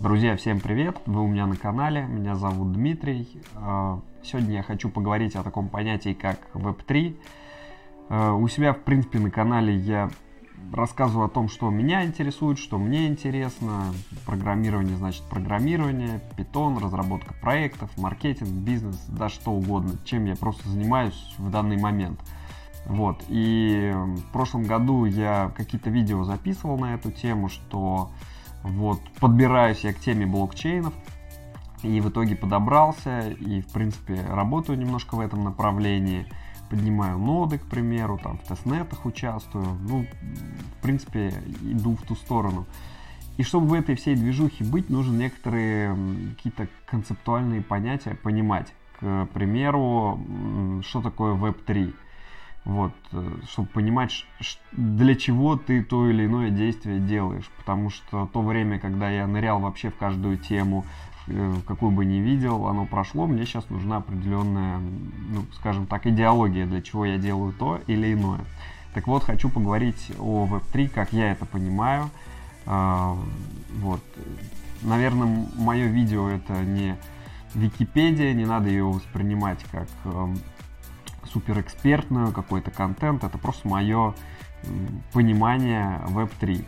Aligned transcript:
Друзья, 0.00 0.34
всем 0.34 0.60
привет! 0.60 0.96
Вы 1.04 1.20
у 1.20 1.26
меня 1.26 1.46
на 1.46 1.56
канале, 1.56 2.06
меня 2.06 2.34
зовут 2.34 2.72
Дмитрий. 2.72 3.28
А, 3.54 4.00
сегодня 4.22 4.54
я 4.54 4.62
хочу 4.62 4.88
поговорить 4.88 5.36
о 5.36 5.42
таком 5.42 5.68
понятии, 5.68 6.14
как 6.14 6.38
Web3. 6.54 7.20
А, 8.08 8.32
у 8.32 8.48
себя, 8.48 8.72
в 8.72 8.80
принципе, 8.80 9.18
на 9.18 9.30
канале 9.30 9.76
я 9.76 10.08
рассказываю 10.72 11.26
о 11.26 11.28
том, 11.28 11.50
что 11.50 11.68
меня 11.68 12.02
интересует, 12.06 12.58
что 12.58 12.78
мне 12.78 13.08
интересно. 13.08 13.92
Программирование 14.24 14.96
значит 14.96 15.22
программирование, 15.24 16.22
питон, 16.34 16.78
разработка 16.78 17.34
проектов, 17.34 17.90
маркетинг, 17.98 18.48
бизнес, 18.48 18.96
да 19.06 19.28
что 19.28 19.50
угодно, 19.50 19.98
чем 20.06 20.24
я 20.24 20.34
просто 20.34 20.66
занимаюсь 20.66 21.34
в 21.36 21.50
данный 21.50 21.76
момент. 21.76 22.18
Вот. 22.86 23.22
И 23.28 23.92
в 23.94 24.32
прошлом 24.32 24.62
году 24.62 25.04
я 25.04 25.52
какие-то 25.54 25.90
видео 25.90 26.24
записывал 26.24 26.78
на 26.78 26.94
эту 26.94 27.12
тему, 27.12 27.50
что 27.50 28.10
вот, 28.62 29.00
подбираюсь 29.20 29.84
я 29.84 29.92
к 29.92 29.98
теме 29.98 30.26
блокчейнов. 30.26 30.94
И 31.82 32.00
в 32.02 32.10
итоге 32.10 32.36
подобрался, 32.36 33.30
и, 33.30 33.62
в 33.62 33.68
принципе, 33.72 34.22
работаю 34.28 34.78
немножко 34.78 35.14
в 35.14 35.20
этом 35.20 35.44
направлении. 35.44 36.26
Поднимаю 36.68 37.18
ноды, 37.18 37.58
к 37.58 37.64
примеру, 37.64 38.18
там 38.22 38.38
в 38.38 38.42
тестнетах 38.42 39.06
участвую. 39.06 39.64
Ну, 39.88 40.06
в 40.78 40.82
принципе, 40.82 41.32
иду 41.62 41.96
в 41.96 42.02
ту 42.02 42.14
сторону. 42.14 42.66
И 43.38 43.42
чтобы 43.42 43.68
в 43.68 43.72
этой 43.72 43.94
всей 43.94 44.14
движухе 44.14 44.62
быть, 44.62 44.90
нужно 44.90 45.16
некоторые 45.16 45.96
какие-то 46.36 46.68
концептуальные 46.84 47.62
понятия 47.62 48.14
понимать. 48.14 48.74
К 49.00 49.26
примеру, 49.32 50.20
что 50.82 51.00
такое 51.00 51.34
Web3 51.34 51.94
вот, 52.64 52.92
э, 53.12 53.30
чтобы 53.50 53.68
понимать, 53.68 54.26
для 54.72 55.14
чего 55.14 55.56
ты 55.56 55.82
то 55.82 56.08
или 56.08 56.26
иное 56.26 56.50
действие 56.50 57.00
делаешь. 57.00 57.50
Потому 57.58 57.90
что 57.90 58.28
то 58.32 58.42
время, 58.42 58.78
когда 58.78 59.08
я 59.10 59.26
нырял 59.26 59.60
вообще 59.60 59.90
в 59.90 59.96
каждую 59.96 60.36
тему, 60.38 60.84
э, 61.26 61.54
какую 61.66 61.90
бы 61.90 62.04
ни 62.04 62.18
видел, 62.18 62.66
оно 62.66 62.86
прошло, 62.86 63.26
мне 63.26 63.46
сейчас 63.46 63.68
нужна 63.70 63.98
определенная, 63.98 64.78
ну, 64.78 65.44
скажем 65.54 65.86
так, 65.86 66.06
идеология, 66.06 66.66
для 66.66 66.82
чего 66.82 67.04
я 67.04 67.18
делаю 67.18 67.52
то 67.52 67.80
или 67.86 68.12
иное. 68.12 68.40
Так 68.94 69.06
вот, 69.06 69.24
хочу 69.24 69.48
поговорить 69.48 70.12
о 70.18 70.46
Web3, 70.46 70.88
как 70.88 71.12
я 71.12 71.32
это 71.32 71.46
понимаю. 71.46 72.10
А, 72.66 73.16
вот. 73.78 74.02
Наверное, 74.82 75.46
мое 75.56 75.86
видео 75.86 76.28
это 76.28 76.54
не 76.64 76.96
Википедия, 77.54 78.32
не 78.32 78.46
надо 78.46 78.68
ее 78.68 78.84
воспринимать 78.84 79.62
как 79.70 79.88
эм, 80.04 80.38
суперэкспертную, 81.32 82.32
какой-то 82.32 82.70
контент. 82.70 83.24
Это 83.24 83.38
просто 83.38 83.68
мое 83.68 84.14
понимание 85.12 86.00
Web3. 86.08 86.64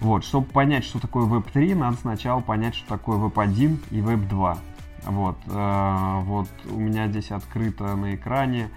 Вот, 0.00 0.24
чтобы 0.24 0.46
понять, 0.46 0.84
что 0.84 1.00
такое 1.00 1.26
Web3, 1.26 1.74
надо 1.74 1.96
сначала 1.96 2.40
понять, 2.40 2.74
что 2.74 2.88
такое 2.88 3.18
Web1 3.18 3.78
и 3.90 4.00
Web2. 4.00 4.58
Вот, 5.06 5.38
э, 5.46 6.20
вот 6.24 6.48
у 6.68 6.78
меня 6.78 7.08
здесь 7.08 7.30
открыта 7.30 7.94
на 7.94 8.14
экране 8.14 8.70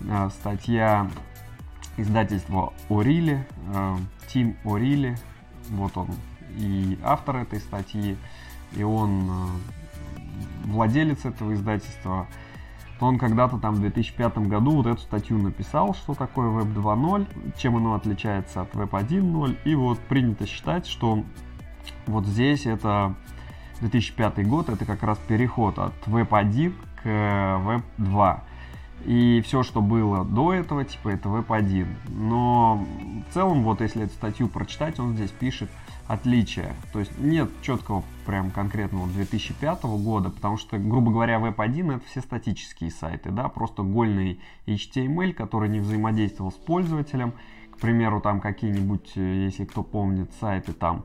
э, 0.00 0.30
статья 0.30 1.08
издательства 1.96 2.72
Орили, 2.88 3.46
э, 3.74 3.96
Тим 4.28 4.56
Орили, 4.64 5.16
вот 5.70 5.96
он 5.96 6.08
и 6.56 6.98
автор 7.02 7.36
этой 7.36 7.60
статьи, 7.60 8.16
и 8.72 8.82
он 8.82 9.30
э, 9.30 9.46
владелец 10.64 11.24
этого 11.24 11.54
издательства 11.54 12.26
он 13.00 13.18
когда-то 13.18 13.58
там 13.58 13.76
в 13.76 13.80
2005 13.80 14.38
году 14.38 14.72
вот 14.72 14.86
эту 14.86 15.00
статью 15.00 15.38
написал, 15.38 15.94
что 15.94 16.14
такое 16.14 16.48
Web 16.48 16.74
2.0, 16.74 17.54
чем 17.56 17.76
оно 17.76 17.94
отличается 17.94 18.62
от 18.62 18.72
Web 18.74 18.90
1.0, 18.90 19.58
и 19.64 19.74
вот 19.74 19.98
принято 20.00 20.46
считать, 20.46 20.86
что 20.86 21.22
вот 22.06 22.26
здесь 22.26 22.66
это 22.66 23.14
2005 23.80 24.46
год, 24.48 24.68
это 24.68 24.84
как 24.84 25.02
раз 25.02 25.18
переход 25.28 25.78
от 25.78 25.94
Web 26.06 26.28
1 26.30 26.74
к 27.02 27.06
Web 27.06 27.82
2. 27.98 28.44
И 29.04 29.40
все, 29.46 29.62
что 29.62 29.80
было 29.80 30.24
до 30.24 30.52
этого, 30.52 30.84
типа, 30.84 31.10
это 31.10 31.28
Web 31.28 31.46
1. 31.48 31.86
Но 32.08 32.84
в 33.28 33.32
целом, 33.32 33.62
вот 33.62 33.80
если 33.80 34.04
эту 34.04 34.14
статью 34.14 34.48
прочитать, 34.48 34.98
он 34.98 35.14
здесь 35.14 35.30
пишет, 35.30 35.70
отличия. 36.08 36.74
То 36.92 37.00
есть 37.00 37.16
нет 37.18 37.50
четкого 37.62 38.02
прям 38.26 38.50
конкретного 38.50 39.06
2005 39.08 39.82
года, 39.84 40.30
потому 40.30 40.56
что, 40.56 40.78
грубо 40.78 41.12
говоря, 41.12 41.38
Web1 41.38 41.96
это 41.96 42.04
все 42.06 42.20
статические 42.20 42.90
сайты, 42.90 43.30
да, 43.30 43.48
просто 43.48 43.82
гольный 43.82 44.40
HTML, 44.66 45.34
который 45.34 45.68
не 45.68 45.80
взаимодействовал 45.80 46.50
с 46.50 46.56
пользователем. 46.56 47.34
К 47.70 47.80
примеру, 47.80 48.20
там 48.20 48.40
какие-нибудь, 48.40 49.12
э, 49.14 49.44
если 49.44 49.64
кто 49.64 49.82
помнит, 49.84 50.32
сайты 50.40 50.72
там 50.72 51.04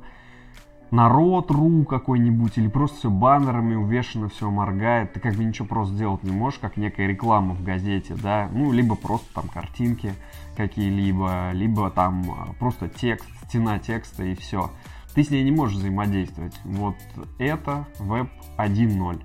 народ.ру 0.93 1.83
какой-нибудь, 1.85 2.57
или 2.57 2.67
просто 2.67 2.97
все 2.97 3.09
баннерами 3.09 3.75
увешано, 3.75 4.29
все 4.29 4.49
моргает, 4.49 5.13
ты 5.13 5.19
как 5.19 5.35
бы 5.35 5.43
ничего 5.43 5.67
просто 5.67 5.95
сделать 5.95 6.23
не 6.23 6.31
можешь, 6.31 6.59
как 6.59 6.77
некая 6.77 7.07
реклама 7.07 7.53
в 7.53 7.63
газете, 7.63 8.15
да, 8.21 8.49
ну, 8.53 8.71
либо 8.71 8.95
просто 8.95 9.27
там 9.33 9.47
картинки 9.47 10.13
какие-либо, 10.55 11.51
либо 11.51 11.89
там 11.89 12.23
а, 12.29 12.53
просто 12.59 12.89
текст, 12.89 13.27
стена 13.47 13.79
текста 13.79 14.23
и 14.23 14.35
все 14.35 14.69
ты 15.13 15.23
с 15.23 15.29
ней 15.29 15.43
не 15.43 15.51
можешь 15.51 15.77
взаимодействовать. 15.77 16.59
Вот 16.63 16.95
это 17.37 17.85
Web 17.99 18.29
1.0. 18.57 19.21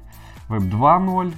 Web 0.49 0.71
2.0 0.71 1.35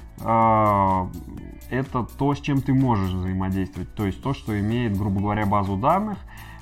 э, 1.69 1.75
это 1.75 2.03
то, 2.03 2.35
с 2.35 2.39
чем 2.39 2.61
ты 2.61 2.73
можешь 2.73 3.11
взаимодействовать. 3.11 3.93
То 3.95 4.05
есть 4.05 4.21
то, 4.21 4.33
что 4.33 4.57
имеет, 4.59 4.97
грубо 4.97 5.21
говоря, 5.21 5.45
базу 5.45 5.77
данных. 5.77 6.17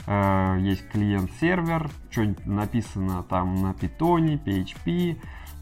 Э, 0.08 0.58
есть 0.60 0.88
клиент-сервер, 0.90 1.90
что-нибудь 2.10 2.46
написано 2.46 3.24
там 3.24 3.62
на 3.62 3.72
Python, 3.72 4.44
PHP, 4.44 5.18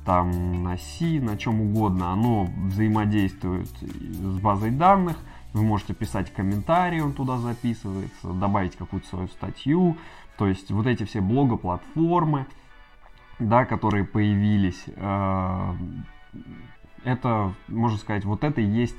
там 0.05 0.63
на 0.63 0.77
C, 0.77 1.19
на 1.19 1.37
чем 1.37 1.61
угодно. 1.61 2.11
Оно 2.11 2.45
взаимодействует 2.45 3.69
с 3.69 4.39
базой 4.39 4.71
данных. 4.71 5.17
Вы 5.53 5.63
можете 5.63 5.93
писать 5.93 6.31
комментарии, 6.33 6.99
он 6.99 7.13
туда 7.13 7.37
записывается, 7.37 8.33
добавить 8.33 8.75
какую-то 8.75 9.07
свою 9.07 9.27
статью, 9.27 9.97
то 10.37 10.47
есть 10.47 10.71
вот 10.71 10.85
эти 10.85 11.03
все 11.03 11.19
блогоплатформы, 11.19 12.45
да, 13.39 13.65
которые 13.65 14.05
появились, 14.05 14.83
э, 14.87 15.73
это, 17.03 17.53
можно 17.67 17.97
сказать, 17.97 18.25
вот 18.25 18.43
это 18.43 18.61
и 18.61 18.65
есть 18.65 18.97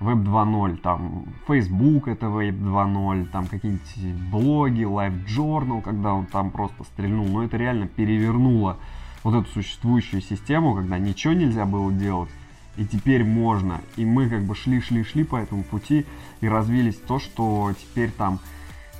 Web 0.00 0.24
2.0, 0.24 0.76
там 0.76 1.24
Facebook 1.48 2.06
это 2.06 2.26
Web 2.26 2.60
2.0, 2.60 3.26
там 3.30 3.46
какие-нибудь 3.46 4.30
блоги, 4.30 4.82
Live 4.82 5.26
Journal, 5.26 5.82
когда 5.82 6.14
он 6.14 6.26
там 6.26 6.52
просто 6.52 6.84
стрельнул, 6.84 7.26
но 7.26 7.42
это 7.42 7.56
реально 7.56 7.88
перевернуло 7.88 8.76
вот 9.24 9.34
эту 9.34 9.50
существующую 9.50 10.22
систему, 10.22 10.76
когда 10.76 10.98
ничего 10.98 11.32
нельзя 11.32 11.64
было 11.64 11.92
делать, 11.92 12.30
и 12.76 12.86
теперь 12.86 13.24
можно. 13.24 13.80
И 13.96 14.04
мы 14.04 14.28
как 14.28 14.44
бы 14.44 14.54
шли-шли-шли 14.54 15.24
по 15.24 15.36
этому 15.36 15.64
пути 15.64 16.06
и 16.40 16.48
развились 16.48 16.96
то, 16.96 17.18
что 17.18 17.72
теперь 17.76 18.12
там 18.12 18.38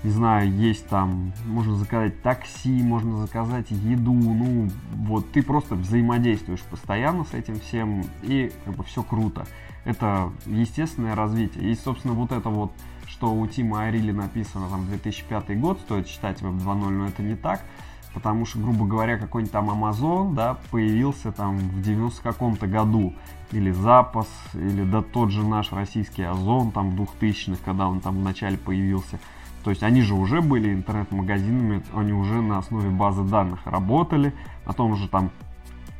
не 0.04 0.10
знаю, 0.10 0.52
есть 0.52 0.86
там, 0.88 1.32
можно 1.44 1.74
заказать 1.74 2.22
такси, 2.22 2.82
можно 2.82 3.18
заказать 3.18 3.70
еду, 3.70 4.12
ну, 4.12 4.68
вот 4.92 5.32
ты 5.32 5.42
просто 5.42 5.74
взаимодействуешь 5.74 6.62
постоянно 6.62 7.24
с 7.24 7.34
этим 7.34 7.58
всем, 7.58 8.04
и 8.22 8.52
как 8.64 8.76
бы 8.76 8.84
все 8.84 9.02
круто. 9.02 9.46
Это 9.88 10.30
естественное 10.44 11.14
развитие. 11.14 11.70
И, 11.70 11.74
собственно, 11.74 12.12
вот 12.12 12.32
это 12.32 12.50
вот, 12.50 12.72
что 13.06 13.32
у 13.32 13.46
Тима 13.46 13.84
Арили 13.84 14.12
написано 14.12 14.68
там 14.68 14.86
2005 14.86 15.58
год, 15.58 15.80
стоит 15.80 16.06
считать 16.06 16.42
Web 16.42 16.58
2.0, 16.58 16.88
но 16.90 17.06
это 17.06 17.22
не 17.22 17.36
так, 17.36 17.64
потому 18.12 18.44
что, 18.44 18.58
грубо 18.58 18.84
говоря, 18.84 19.16
какой-нибудь 19.16 19.52
там 19.52 19.70
Amazon, 19.70 20.34
да, 20.34 20.58
появился 20.70 21.32
там 21.32 21.56
в 21.56 21.80
90 21.80 22.22
каком-то 22.22 22.66
году, 22.66 23.14
или 23.50 23.70
Запас, 23.70 24.28
или 24.52 24.84
да 24.84 25.00
тот 25.00 25.30
же 25.30 25.42
наш 25.42 25.72
российский 25.72 26.22
Озон 26.22 26.70
там 26.70 26.90
в 26.90 27.00
2000-х, 27.00 27.58
когда 27.64 27.88
он 27.88 28.00
там 28.00 28.18
вначале 28.18 28.58
появился– 28.58 29.18
то 29.64 29.70
есть 29.70 29.82
они 29.82 30.02
же 30.02 30.14
уже 30.14 30.40
были 30.40 30.72
интернет-магазинами, 30.72 31.82
они 31.94 32.12
уже 32.12 32.40
на 32.40 32.58
основе 32.58 32.90
базы 32.90 33.22
данных 33.22 33.60
работали. 33.66 34.32
На 34.64 34.72
том 34.72 34.96
же 34.96 35.08
там 35.08 35.30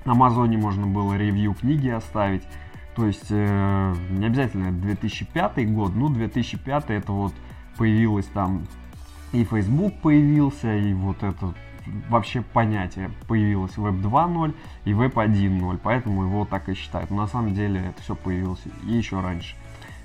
Амазоне 0.04 0.56
можно 0.56 0.86
было 0.86 1.18
ревью 1.18 1.54
книги 1.54 1.88
оставить. 1.88 2.42
То 2.98 3.06
есть 3.06 3.28
э, 3.30 3.94
не 4.10 4.26
обязательно 4.26 4.70
2005 4.70 5.72
год, 5.72 5.94
ну 5.94 6.10
2005 6.10 6.90
это 6.90 7.12
вот 7.12 7.32
появилось 7.78 8.26
там 8.26 8.66
и 9.32 9.44
Facebook 9.44 9.94
появился, 10.02 10.76
и 10.76 10.92
вот 10.92 11.22
это 11.22 11.54
вообще 12.10 12.42
понятие 12.42 13.10
появилось 13.26 13.72
Web 13.76 14.02
2.0 14.02 14.54
и 14.84 14.92
Web 14.92 15.14
1.0, 15.14 15.80
поэтому 15.82 16.24
его 16.24 16.44
так 16.44 16.68
и 16.68 16.74
считают. 16.74 17.10
Но 17.10 17.16
на 17.16 17.26
самом 17.26 17.54
деле 17.54 17.80
это 17.80 18.02
все 18.02 18.14
появилось 18.14 18.62
еще 18.82 19.20
раньше. 19.20 19.56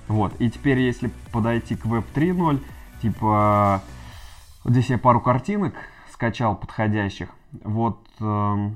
Вот, 0.08 0.40
и 0.40 0.50
теперь 0.50 0.80
если 0.80 1.10
подойти 1.32 1.76
к 1.76 1.86
Web 1.86 2.06
3.0, 2.16 2.62
Типа, 3.04 3.82
здесь 4.64 4.90
я 4.90 4.98
пару 4.98 5.20
картинок 5.20 5.74
скачал 6.14 6.56
подходящих. 6.56 7.28
Вот 7.66 8.00
э, 8.22 8.70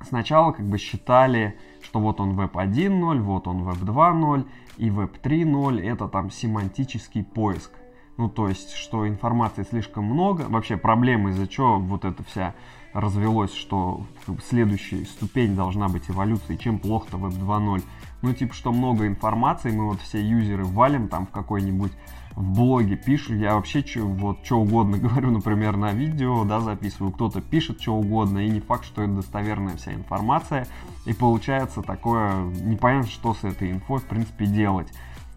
сначала 0.00 0.52
как 0.52 0.66
бы 0.66 0.78
считали, 0.78 1.58
что 1.82 2.00
вот 2.00 2.20
он 2.20 2.34
веб 2.36 2.56
1.0, 2.56 3.20
вот 3.20 3.46
он 3.46 3.64
веб 3.64 3.76
2.0 3.76 4.46
и 4.78 4.90
веб 4.90 5.16
3.0 5.22 5.80
это 5.80 6.08
там 6.08 6.30
семантический 6.30 7.24
поиск. 7.24 7.70
Ну, 8.16 8.28
то 8.28 8.48
есть, 8.48 8.74
что 8.74 9.08
информации 9.08 9.64
слишком 9.64 10.04
много. 10.04 10.42
Вообще, 10.48 10.76
проблема 10.76 11.30
из-за 11.30 11.48
чего 11.48 11.78
вот 11.78 12.04
эта 12.04 12.22
вся 12.22 12.54
развелось, 12.92 13.52
что 13.52 14.06
следующая 14.48 15.04
ступень 15.04 15.56
должна 15.56 15.88
быть 15.88 16.08
эволюции, 16.08 16.54
чем 16.54 16.78
плохо-то 16.78 17.16
Web 17.16 17.32
2.0. 17.40 17.82
Ну, 18.22 18.32
типа, 18.32 18.54
что 18.54 18.72
много 18.72 19.08
информации, 19.08 19.72
мы 19.72 19.88
вот 19.88 20.00
все 20.00 20.22
юзеры 20.22 20.64
валим 20.64 21.08
там 21.08 21.26
в 21.26 21.30
какой-нибудь 21.30 21.92
в 22.36 22.42
блоге 22.42 22.96
пишут, 22.96 23.36
я 23.36 23.54
вообще 23.54 23.82
чё, 23.82 24.06
вот 24.06 24.38
что 24.44 24.60
угодно 24.60 24.98
говорю, 24.98 25.30
например, 25.30 25.76
на 25.76 25.92
видео, 25.92 26.44
да, 26.44 26.60
записываю, 26.60 27.12
кто-то 27.12 27.40
пишет 27.40 27.80
что 27.80 27.94
угодно, 27.94 28.38
и 28.38 28.50
не 28.50 28.60
факт, 28.60 28.84
что 28.84 29.02
это 29.02 29.12
достоверная 29.12 29.76
вся 29.76 29.94
информация, 29.94 30.66
и 31.06 31.12
получается 31.12 31.82
такое, 31.82 32.44
непонятно, 32.44 33.10
что 33.10 33.34
с 33.34 33.44
этой 33.44 33.70
инфой, 33.70 34.00
в 34.00 34.04
принципе, 34.04 34.46
делать. 34.46 34.88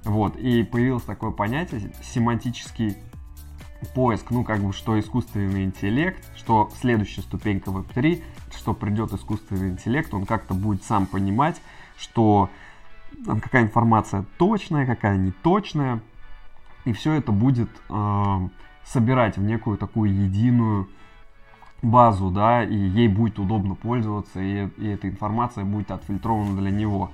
Вот, 0.04 0.38
и 0.38 0.64
появилось 0.64 1.04
такое 1.04 1.32
понятие, 1.32 1.92
семантический 2.02 2.98
поиск, 3.94 4.32
ну, 4.32 4.44
как 4.44 4.62
бы, 4.62 4.74
что 4.74 5.00
искусственный 5.00 5.66
интеллект, 5.66 6.24
что 6.36 6.72
следующая 6.80 7.22
ступенька 7.22 7.70
Web3, 7.70 8.24
что 8.56 8.74
придет 8.74 9.14
искусственный 9.14 9.70
интеллект, 9.70 10.14
он 10.14 10.26
как-то 10.26 10.54
будет 10.54 10.84
сам 10.84 11.06
понимать, 11.06 11.62
что 11.98 12.50
там 13.26 13.40
какая 13.40 13.64
информация 13.64 14.26
точная, 14.38 14.86
какая 14.86 15.18
неточная, 15.18 16.02
и 16.88 16.94
все 16.94 17.14
это 17.14 17.34
будет 17.34 17.70
э, 17.90 18.50
собирать 18.86 19.38
в 19.38 19.44
некую 19.44 19.78
такую 19.78 20.14
единую 20.14 20.88
базу, 21.82 22.32
да, 22.32 22.64
и 22.64 22.76
ей 22.76 23.10
будет 23.10 23.40
удобно 23.40 23.76
пользоваться, 23.76 24.42
и, 24.42 24.70
и 24.78 24.88
эта 24.88 25.10
информация 25.10 25.66
будет 25.66 25.92
отфильтрована 25.92 26.58
для 26.58 26.72
него. 26.72 27.12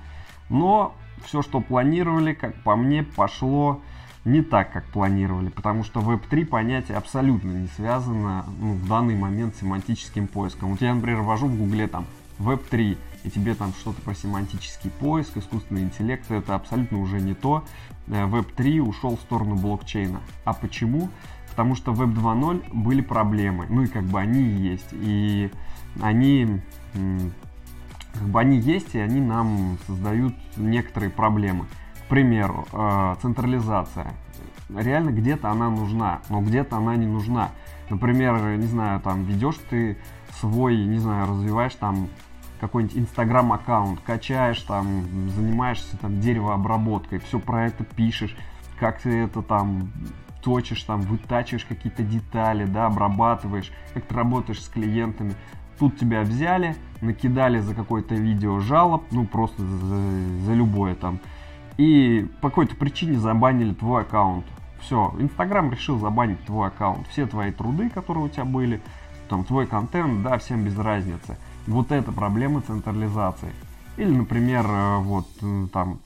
Но 0.48 0.94
все, 1.24 1.42
что 1.42 1.60
планировали, 1.60 2.34
как 2.34 2.54
по 2.62 2.76
мне, 2.76 3.02
пошло 3.02 3.80
не 4.24 4.42
так, 4.42 4.72
как 4.72 4.84
планировали, 4.84 5.48
потому 5.48 5.82
что 5.82 6.00
Web3 6.00 6.46
понятие 6.46 6.96
абсолютно 6.96 7.50
не 7.50 7.66
связано 7.66 8.46
ну, 8.60 8.74
в 8.74 8.88
данный 8.88 9.16
момент 9.16 9.56
с 9.56 9.60
семантическим 9.60 10.28
поиском. 10.28 10.70
Вот 10.70 10.82
я, 10.82 10.94
например, 10.94 11.22
ввожу 11.22 11.48
в 11.48 11.58
Гугле 11.58 11.88
там 11.88 12.06
Web3, 12.38 12.96
и 13.24 13.30
тебе 13.30 13.54
там 13.54 13.72
что-то 13.72 14.00
про 14.02 14.14
семантический 14.14 14.90
поиск, 14.90 15.36
искусственный 15.38 15.82
интеллект, 15.82 16.30
это 16.30 16.54
абсолютно 16.54 17.00
уже 17.00 17.20
не 17.20 17.34
то. 17.34 17.64
Э, 18.06 18.26
Web3 18.26 18.80
ушел 18.80 19.16
в 19.16 19.20
сторону 19.20 19.56
блокчейна. 19.56 20.20
А 20.44 20.52
почему? 20.52 21.08
Потому 21.50 21.74
что 21.74 21.92
Web 21.92 22.14
2.0 22.14 22.70
были 22.72 23.00
проблемы, 23.00 23.66
ну 23.68 23.82
и 23.82 23.86
как 23.86 24.04
бы 24.04 24.20
они 24.20 24.42
есть. 24.42 24.88
И 24.92 25.50
они 26.02 26.60
как 26.92 28.28
бы 28.28 28.40
они 28.40 28.58
есть, 28.58 28.94
и 28.94 28.98
они 28.98 29.20
нам 29.20 29.78
создают 29.86 30.34
некоторые 30.56 31.10
проблемы. 31.10 31.66
К 32.04 32.08
примеру, 32.08 32.66
э, 32.72 33.14
централизация. 33.22 34.12
Реально 34.68 35.10
где-то 35.10 35.50
она 35.50 35.70
нужна, 35.70 36.20
но 36.28 36.40
где-то 36.40 36.76
она 36.76 36.96
не 36.96 37.06
нужна. 37.06 37.50
Например, 37.88 38.56
не 38.56 38.66
знаю, 38.66 39.00
там 39.00 39.24
ведешь 39.24 39.58
ты 39.70 39.96
свой, 40.40 40.76
не 40.76 40.98
знаю, 40.98 41.28
развиваешь 41.28 41.74
там 41.74 42.08
какой-нибудь 42.64 42.96
инстаграм 42.96 43.52
аккаунт, 43.52 44.00
качаешь 44.00 44.60
там, 44.62 45.04
занимаешься 45.30 45.98
там 45.98 46.18
деревообработкой, 46.20 47.18
все 47.18 47.38
про 47.38 47.66
это 47.66 47.84
пишешь, 47.84 48.34
как 48.78 49.02
ты 49.02 49.24
это 49.24 49.42
там 49.42 49.92
точишь, 50.42 50.82
там, 50.82 51.02
вытачиваешь 51.02 51.64
какие-то 51.64 52.02
детали, 52.02 52.64
да, 52.64 52.86
обрабатываешь, 52.86 53.70
как 53.92 54.04
ты 54.04 54.14
работаешь 54.14 54.62
с 54.62 54.68
клиентами. 54.68 55.34
Тут 55.78 55.98
тебя 55.98 56.22
взяли, 56.22 56.74
накидали 57.02 57.58
за 57.58 57.74
какое-то 57.74 58.14
видео 58.14 58.60
жалоб, 58.60 59.04
ну, 59.10 59.26
просто 59.26 59.62
за, 59.62 60.40
за 60.46 60.54
любое 60.54 60.94
там, 60.94 61.20
и 61.76 62.26
по 62.40 62.48
какой-то 62.48 62.76
причине 62.76 63.18
забанили 63.18 63.74
твой 63.74 64.02
аккаунт. 64.02 64.46
Все, 64.80 65.14
Инстаграм 65.18 65.70
решил 65.70 65.98
забанить 65.98 66.42
твой 66.44 66.68
аккаунт. 66.68 67.06
Все 67.08 67.26
твои 67.26 67.52
труды, 67.52 67.90
которые 67.90 68.24
у 68.24 68.28
тебя 68.28 68.44
были, 68.44 68.80
там, 69.28 69.44
твой 69.44 69.66
контент, 69.66 70.22
да, 70.22 70.38
всем 70.38 70.64
без 70.64 70.78
разницы. 70.78 71.36
Вот 71.66 71.92
это 71.92 72.12
проблема 72.12 72.60
централизации. 72.60 73.52
Или, 73.96 74.10
например, 74.10 74.66
э, 74.66 74.98
вот 74.98 75.26
э, 75.42 75.66
там 75.72 76.00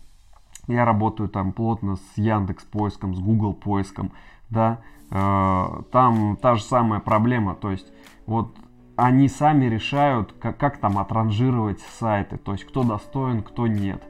я 0.69 0.85
работаю 0.85 1.29
там 1.29 1.53
плотно 1.53 1.97
с 1.97 2.19
Яндекс 2.19 2.65
поиском, 2.65 3.15
с 3.15 3.19
Google 3.19 3.55
поиском, 3.55 4.13
да, 4.51 4.81
э, 5.11 5.83
там 5.91 6.37
та 6.37 6.57
же 6.57 6.63
самая 6.63 7.01
проблема, 7.01 7.55
то 7.55 7.71
есть 7.71 7.87
вот 8.27 8.55
они 8.97 9.29
сами 9.29 9.67
решают, 9.67 10.33
как, 10.41 10.59
как 10.59 10.79
там 10.79 10.99
отранжировать 10.99 11.81
сайты, 11.99 12.37
то 12.37 12.53
есть 12.53 12.65
кто 12.65 12.83
достоин, 12.83 13.43
кто 13.43 13.67
нет. 13.67 14.03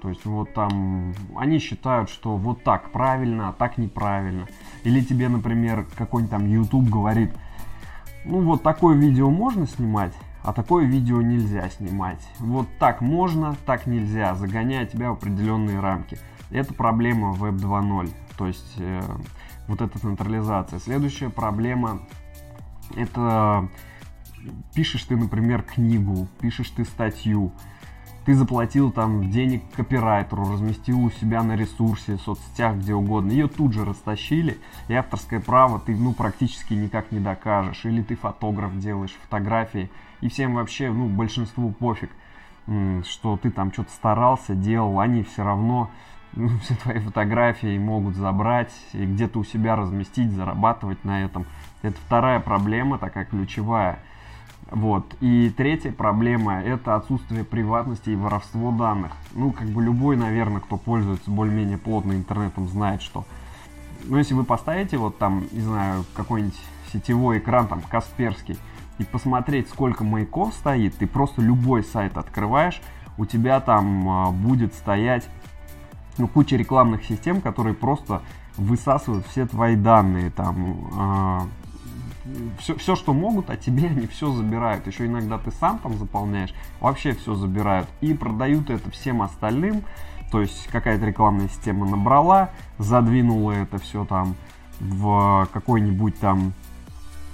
То 0.00 0.10
есть 0.10 0.24
вот 0.24 0.52
там 0.54 1.14
они 1.36 1.58
считают, 1.58 2.08
что 2.10 2.36
вот 2.36 2.62
так 2.62 2.90
правильно, 2.92 3.48
а 3.48 3.52
так 3.52 3.76
неправильно. 3.76 4.46
Или 4.84 5.00
тебе, 5.00 5.28
например, 5.28 5.86
какой-нибудь 5.96 6.30
там 6.30 6.46
YouTube 6.46 6.88
говорит, 6.88 7.32
ну 8.24 8.40
вот 8.42 8.62
такое 8.62 8.94
видео 8.94 9.30
можно 9.30 9.66
снимать, 9.66 10.12
а 10.46 10.52
такое 10.52 10.84
видео 10.84 11.20
нельзя 11.22 11.68
снимать. 11.70 12.24
Вот 12.38 12.68
так 12.78 13.00
можно, 13.00 13.56
так 13.66 13.88
нельзя, 13.88 14.36
загоняя 14.36 14.86
тебя 14.86 15.10
в 15.10 15.14
определенные 15.14 15.80
рамки. 15.80 16.18
Это 16.50 16.72
проблема 16.72 17.32
Web 17.34 17.56
2.0, 17.56 18.12
то 18.38 18.46
есть 18.46 18.74
э, 18.78 19.02
вот 19.66 19.80
эта 19.80 19.98
централизация. 19.98 20.78
Следующая 20.78 21.30
проблема 21.30 22.02
это 22.94 23.68
пишешь 24.72 25.02
ты, 25.02 25.16
например, 25.16 25.62
книгу, 25.62 26.28
пишешь 26.38 26.70
ты 26.70 26.84
статью, 26.84 27.50
ты 28.26 28.34
заплатил 28.34 28.90
там 28.90 29.30
денег 29.30 29.62
копирайтеру, 29.76 30.50
разместил 30.52 31.00
у 31.04 31.10
себя 31.12 31.44
на 31.44 31.54
ресурсе, 31.54 32.16
в 32.16 32.20
соцсетях, 32.20 32.74
где 32.74 32.92
угодно, 32.92 33.30
ее 33.30 33.46
тут 33.46 33.72
же 33.72 33.84
растащили, 33.84 34.58
и 34.88 34.94
авторское 34.94 35.38
право 35.38 35.78
ты, 35.78 35.94
ну, 35.94 36.12
практически 36.12 36.74
никак 36.74 37.12
не 37.12 37.20
докажешь. 37.20 37.84
Или 37.84 38.02
ты 38.02 38.16
фотограф 38.16 38.76
делаешь 38.80 39.16
фотографии, 39.22 39.90
и 40.20 40.28
всем 40.28 40.56
вообще, 40.56 40.90
ну, 40.90 41.06
большинству 41.06 41.70
пофиг, 41.70 42.10
что 43.04 43.36
ты 43.36 43.52
там 43.52 43.72
что-то 43.72 43.92
старался, 43.92 44.56
делал, 44.56 44.98
они 44.98 45.22
все 45.22 45.44
равно 45.44 45.88
ну, 46.32 46.48
все 46.58 46.74
твои 46.74 46.98
фотографии 46.98 47.78
могут 47.78 48.16
забрать 48.16 48.74
и 48.92 49.06
где-то 49.06 49.38
у 49.38 49.44
себя 49.44 49.76
разместить, 49.76 50.32
зарабатывать 50.32 51.04
на 51.04 51.24
этом. 51.24 51.46
Это 51.82 51.96
вторая 52.04 52.40
проблема, 52.40 52.98
такая 52.98 53.24
ключевая– 53.24 54.00
вот. 54.70 55.14
И 55.20 55.50
третья 55.56 55.92
проблема– 55.92 56.60
это 56.62 56.96
отсутствие 56.96 57.44
приватности 57.44 58.10
и 58.10 58.16
воровство 58.16 58.72
данных. 58.72 59.12
Ну, 59.34 59.52
как 59.52 59.68
бы 59.68 59.82
любой, 59.82 60.16
наверное, 60.16 60.60
кто 60.60 60.76
пользуется 60.76 61.30
более-менее 61.30 61.78
плотно 61.78 62.12
интернетом, 62.12 62.68
знает, 62.68 63.02
что... 63.02 63.24
Ну, 64.04 64.18
если 64.18 64.34
вы 64.34 64.44
поставите 64.44 64.98
вот 64.98 65.18
там, 65.18 65.44
не 65.52 65.60
знаю, 65.60 66.04
какой-нибудь 66.14 66.60
сетевой 66.92 67.38
экран, 67.38 67.68
там, 67.68 67.80
Касперский, 67.80 68.58
и 68.98 69.04
посмотреть, 69.04 69.68
сколько 69.68 70.04
маяков 70.04 70.54
стоит, 70.54 70.96
ты 70.96 71.06
просто 71.06 71.42
любой 71.42 71.84
сайт 71.84 72.16
открываешь, 72.16 72.80
у 73.18 73.26
тебя 73.26 73.60
там 73.60 74.08
а, 74.08 74.30
будет 74.30 74.74
стоять 74.74 75.28
ну, 76.18 76.28
куча 76.28 76.56
рекламных 76.56 77.04
систем, 77.04 77.40
которые 77.40 77.74
просто 77.74 78.22
высасывают 78.56 79.26
все 79.26 79.46
твои 79.46 79.76
данные, 79.76 80.30
там, 80.30 80.90
а, 80.94 81.42
все, 82.58 82.74
все, 82.76 82.96
что 82.96 83.12
могут, 83.12 83.50
а 83.50 83.56
тебе 83.56 83.88
они 83.88 84.06
все 84.06 84.30
забирают. 84.30 84.86
Еще 84.86 85.06
иногда 85.06 85.38
ты 85.38 85.50
сам 85.50 85.78
там 85.78 85.98
заполняешь, 85.98 86.54
вообще 86.80 87.12
все 87.12 87.34
забирают. 87.34 87.88
И 88.00 88.14
продают 88.14 88.70
это 88.70 88.90
всем 88.90 89.22
остальным. 89.22 89.84
То 90.30 90.40
есть 90.40 90.66
какая-то 90.68 91.06
рекламная 91.06 91.48
система 91.48 91.86
набрала, 91.86 92.50
задвинула 92.78 93.52
это 93.52 93.78
все 93.78 94.04
там 94.04 94.34
в 94.80 95.48
какой-нибудь 95.52 96.18
там 96.18 96.52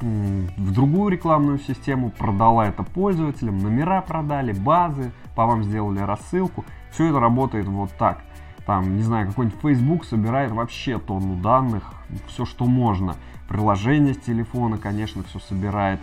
в 0.00 0.72
другую 0.72 1.11
рекламную 1.11 1.58
систему, 1.61 2.11
продала 2.11 2.66
это 2.66 2.82
пользователям, 2.82 3.58
номера 3.58 4.02
продали, 4.02 4.52
базы, 4.52 5.12
по 5.37 5.46
вам 5.46 5.62
сделали 5.62 6.00
рассылку. 6.00 6.64
Все 6.90 7.06
это 7.06 7.20
работает 7.20 7.66
вот 7.66 7.90
так. 7.92 8.22
Там, 8.66 8.97
не 8.97 9.02
знаю, 9.02 9.26
какой-нибудь 9.28 9.61
Facebook 9.61 10.04
собирает 10.04 10.52
вообще 10.52 10.99
тонну 10.99 11.37
данных, 11.37 11.92
все, 12.28 12.45
что 12.45 12.66
можно 12.66 13.16
приложение 13.49 14.14
с 14.14 14.19
телефона, 14.19 14.78
конечно, 14.78 15.23
все 15.25 15.38
собирает. 15.40 16.00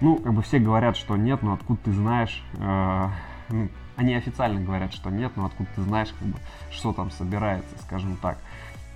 Ну, 0.00 0.16
как 0.16 0.34
бы 0.34 0.42
все 0.42 0.58
говорят, 0.58 0.96
что 0.96 1.16
нет, 1.16 1.42
но 1.42 1.54
откуда 1.54 1.80
ты 1.84 1.92
знаешь, 1.92 2.42
э, 2.54 3.08
ну, 3.48 3.68
они 3.96 4.14
официально 4.14 4.60
говорят, 4.60 4.92
что 4.92 5.10
нет, 5.10 5.32
но 5.36 5.46
откуда 5.46 5.68
ты 5.74 5.82
знаешь, 5.82 6.12
как 6.18 6.28
бы, 6.28 6.38
что 6.70 6.92
там 6.92 7.10
собирается, 7.10 7.74
скажем 7.86 8.16
так. 8.16 8.38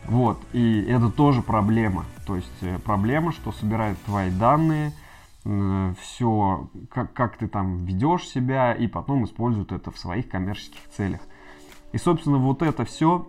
Вот, 0.04 0.40
и 0.52 0.82
это 0.88 1.10
тоже 1.10 1.42
проблема. 1.42 2.04
То 2.26 2.36
есть 2.36 2.62
э, 2.62 2.78
проблема, 2.78 3.32
что 3.32 3.52
собирают 3.52 4.00
твои 4.02 4.30
данные, 4.30 4.92
э, 5.44 5.94
все, 6.00 6.68
как, 6.90 7.12
как 7.12 7.36
ты 7.36 7.48
там 7.48 7.84
ведешь 7.84 8.28
себя, 8.28 8.72
и 8.72 8.86
потом 8.86 9.24
используют 9.24 9.72
это 9.72 9.90
в 9.90 9.98
своих 9.98 10.28
коммерческих 10.28 10.80
целях. 10.96 11.20
И, 11.92 11.98
собственно, 11.98 12.38
вот 12.38 12.62
это 12.62 12.84
все 12.84 13.28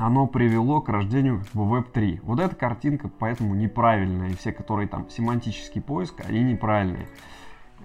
оно 0.00 0.26
привело 0.26 0.80
к 0.80 0.88
рождению 0.88 1.44
Web3. 1.52 2.20
Вот 2.22 2.40
эта 2.40 2.56
картинка 2.56 3.08
поэтому 3.08 3.54
неправильная, 3.54 4.30
и 4.30 4.34
все, 4.34 4.50
которые 4.50 4.88
там 4.88 5.08
семантический 5.10 5.82
поиск, 5.82 6.22
они 6.26 6.42
неправильные. 6.42 7.06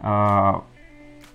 А, 0.02 0.64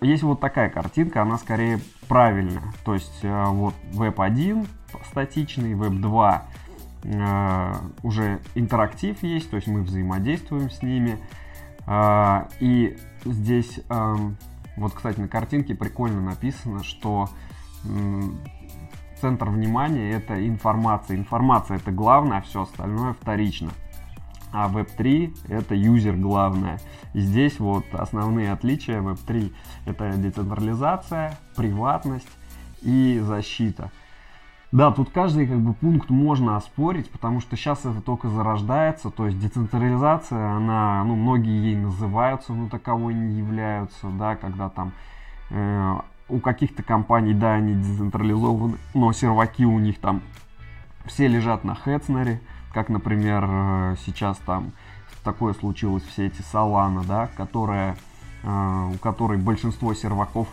есть 0.01 0.23
вот 0.23 0.41
такая 0.41 0.71
картинка, 0.71 1.21
она 1.21 1.37
скорее 1.37 1.81
правильная. 2.09 2.73
То 2.85 2.95
есть 2.95 3.21
а, 3.23 3.51
вот 3.51 3.75
Web 3.93 4.15
1 4.25 4.67
статичный, 5.11 5.75
Web 5.75 5.99
2 6.01 6.47
э, 7.05 7.75
уже 8.03 8.41
интерактив 8.55 9.23
есть, 9.23 9.51
то 9.51 9.57
есть 9.57 9.69
мы 9.69 9.83
взаимодействуем 9.83 10.71
с 10.71 10.83
ними. 10.83 11.19
И 12.61 12.99
здесь, 13.25 13.81
вот, 14.77 14.93
кстати, 14.93 15.19
на 15.19 15.29
картинке 15.29 15.75
прикольно 15.75 16.21
написано, 16.21 16.85
что 16.85 17.29
центр 19.21 19.49
внимания 19.49 20.13
это 20.13 20.47
информация. 20.47 21.17
Информация 21.17 21.77
это 21.77 21.91
главное, 21.91 22.39
а 22.39 22.43
все 22.43 22.63
остальное 22.63 23.13
вторично. 23.13 23.71
А 24.53 24.69
Web3 24.69 25.37
это 25.49 25.75
юзер 25.75 26.17
главное. 26.17 26.81
И 27.15 27.21
здесь 27.21 27.61
вот 27.61 27.85
основные 27.93 28.53
отличия 28.53 29.01
Web3 29.01 29.53
это 29.87 30.13
децентрализация, 30.17 31.39
приватность 31.57 32.29
и 32.83 33.21
защита. 33.23 33.91
Да, 34.73 34.93
тут 34.93 35.11
каждый 35.11 35.49
как 35.49 35.59
бы 35.59 35.75
пункт 35.75 36.11
можно 36.11 36.57
оспорить, 36.57 37.11
потому 37.11 37.41
что 37.41 37.57
сейчас 37.57 37.81
это 37.81 38.01
только 38.01 38.29
зарождается, 38.29 39.11
то 39.11 39.27
есть 39.27 39.41
децентрализация, 39.41 40.53
она, 40.53 41.03
ну, 41.03 41.17
многие 41.17 41.71
ей 41.71 41.77
называются, 41.77 42.53
но 42.53 42.69
таковой 42.69 43.15
не 43.15 43.37
являются, 43.39 44.07
да, 44.11 44.37
когда 44.37 44.69
там 44.69 44.93
э, 45.51 45.97
у 46.31 46.41
каких-то 46.41 46.83
компаний, 46.83 47.35
да, 47.35 47.55
они 47.55 47.75
децентрализованы, 47.75 48.79
но 48.95 49.13
серваки 49.13 49.65
у 49.65 49.79
них 49.79 49.99
там 49.99 50.23
все 51.07 51.29
лежат 51.29 51.65
на 51.65 51.75
Хетснере, 51.75 52.41
как, 52.73 52.89
например, 52.89 53.45
э, 53.49 53.97
сейчас 54.05 54.39
там 54.39 54.73
такое 55.25 55.55
случилось 55.55 56.05
в 56.05 56.13
сети 56.13 56.43
Solana, 56.53 57.05
да, 57.07 57.29
которая, 57.37 57.97
э, 58.43 58.91
у 58.95 58.99
которой 58.99 59.39
большинство 59.39 59.95
серваков 59.95 60.49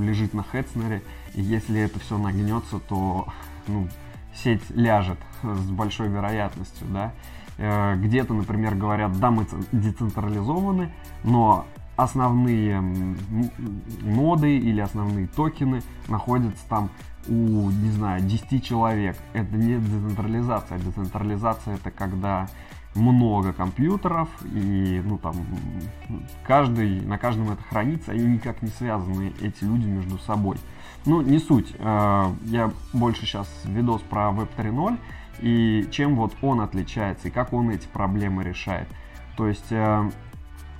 лежит 0.00 0.34
на 0.34 0.44
Хетснере, 0.44 1.02
и 1.34 1.42
если 1.42 1.80
это 1.80 1.98
все 1.98 2.18
нагнется, 2.18 2.78
то 2.78 3.26
ну, 3.66 3.88
сеть 4.34 4.62
ляжет 4.70 5.18
с 5.42 5.70
большой 5.70 6.08
вероятностью, 6.08 6.86
да. 6.88 7.12
Э, 7.58 7.96
где-то, 7.96 8.34
например, 8.34 8.74
говорят, 8.74 9.18
да, 9.18 9.30
мы 9.30 9.46
децентрализованы, 9.72 10.92
но 11.24 11.66
основные 11.96 12.80
ноды 14.02 14.58
или 14.58 14.80
основные 14.80 15.26
токены 15.26 15.82
находятся 16.08 16.62
там 16.68 16.90
у, 17.28 17.70
не 17.70 17.90
знаю, 17.90 18.22
10 18.22 18.64
человек. 18.64 19.16
Это 19.32 19.56
не 19.56 19.78
децентрализация. 19.78 20.78
Децентрализация 20.78 21.74
это 21.74 21.90
когда 21.90 22.48
много 22.94 23.52
компьютеров 23.52 24.28
и 24.44 25.00
ну 25.02 25.16
там 25.16 25.34
каждый 26.46 27.00
на 27.00 27.16
каждом 27.16 27.50
это 27.50 27.62
хранится 27.62 28.12
и 28.12 28.20
никак 28.20 28.60
не 28.60 28.68
связаны 28.68 29.32
эти 29.40 29.64
люди 29.64 29.86
между 29.86 30.18
собой 30.18 30.58
ну, 31.04 31.20
не 31.20 31.38
суть. 31.38 31.74
Э, 31.78 32.32
я 32.44 32.70
больше 32.92 33.22
сейчас 33.22 33.48
видос 33.64 34.02
про 34.02 34.30
Web 34.30 34.48
3.0 34.56 34.98
и 35.40 35.88
чем 35.90 36.16
вот 36.16 36.34
он 36.42 36.60
отличается 36.60 37.28
и 37.28 37.30
как 37.30 37.52
он 37.52 37.70
эти 37.70 37.86
проблемы 37.86 38.44
решает. 38.44 38.88
То 39.36 39.48
есть 39.48 39.70
э, 39.70 40.10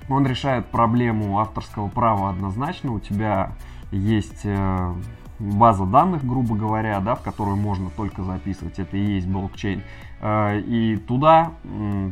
он 0.09 0.25
решает 0.25 0.67
проблему 0.67 1.39
авторского 1.39 1.87
права 1.87 2.29
однозначно. 2.29 2.93
У 2.93 2.99
тебя 2.99 3.51
есть 3.91 4.41
э, 4.43 4.93
база 5.39 5.85
данных, 5.85 6.25
грубо 6.25 6.55
говоря, 6.55 6.99
да, 6.99 7.15
в 7.15 7.21
которую 7.21 7.57
можно 7.57 7.89
только 7.89 8.23
записывать. 8.23 8.79
Это 8.79 8.97
и 8.97 9.15
есть 9.15 9.27
блокчейн. 9.27 9.83
И 10.25 11.03
туда 11.05 11.51